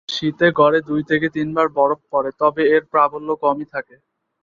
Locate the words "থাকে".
3.73-3.95